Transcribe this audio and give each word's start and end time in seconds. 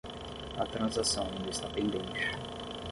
A 0.57 0.65
transação 0.65 1.27
ainda 1.31 1.51
está 1.51 1.67
pendente. 1.69 2.31